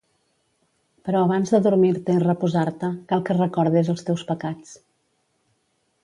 [1.07, 4.73] Però abans d’adormir-te i reposar-te, cal que recordes els teus pecats.